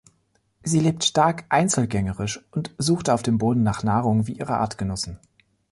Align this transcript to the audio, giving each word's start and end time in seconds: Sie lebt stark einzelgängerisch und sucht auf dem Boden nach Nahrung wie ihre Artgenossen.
Sie 0.63 0.79
lebt 0.79 1.03
stark 1.03 1.45
einzelgängerisch 1.49 2.43
und 2.49 2.73
sucht 2.79 3.07
auf 3.11 3.21
dem 3.21 3.37
Boden 3.37 3.61
nach 3.61 3.83
Nahrung 3.83 4.25
wie 4.25 4.33
ihre 4.33 4.57
Artgenossen. 4.57 5.19